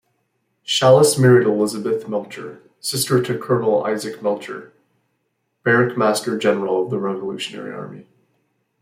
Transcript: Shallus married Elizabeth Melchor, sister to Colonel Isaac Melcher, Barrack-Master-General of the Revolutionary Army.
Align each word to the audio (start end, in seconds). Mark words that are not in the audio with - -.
Shallus 0.65 1.15
married 1.19 1.45
Elizabeth 1.45 2.05
Melchor, 2.07 2.59
sister 2.79 3.21
to 3.21 3.37
Colonel 3.37 3.83
Isaac 3.83 4.19
Melcher, 4.23 4.73
Barrack-Master-General 5.63 6.85
of 6.85 6.89
the 6.89 6.97
Revolutionary 6.97 7.71
Army. 7.71 8.07